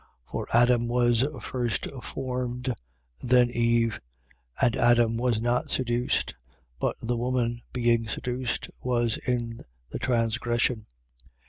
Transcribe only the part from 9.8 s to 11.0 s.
the transgression.